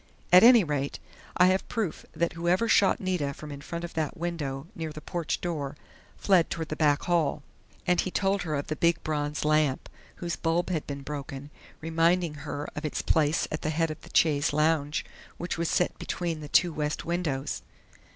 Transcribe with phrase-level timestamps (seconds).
[0.33, 0.97] At any rate,
[1.37, 4.99] I have proof that whoever shot Nita from in front of that window near the
[4.99, 5.77] porch door
[6.17, 7.43] fled toward the back hall."
[7.85, 11.51] And he told her of the big bronze lamp, whose bulb had been broken,
[11.81, 14.97] reminding her of its place at the head of the chaise longue
[15.37, 17.61] which was set between the two west windows.